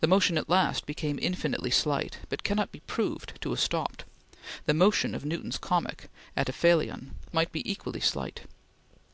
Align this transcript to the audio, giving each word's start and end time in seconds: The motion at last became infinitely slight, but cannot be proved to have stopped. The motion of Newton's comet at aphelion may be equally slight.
The 0.00 0.06
motion 0.06 0.38
at 0.38 0.48
last 0.48 0.86
became 0.86 1.18
infinitely 1.20 1.70
slight, 1.70 2.16
but 2.30 2.42
cannot 2.44 2.72
be 2.72 2.80
proved 2.80 3.34
to 3.42 3.50
have 3.50 3.60
stopped. 3.60 4.06
The 4.64 4.72
motion 4.72 5.14
of 5.14 5.26
Newton's 5.26 5.58
comet 5.58 6.08
at 6.34 6.48
aphelion 6.48 7.10
may 7.30 7.44
be 7.44 7.70
equally 7.70 8.00
slight. 8.00 8.44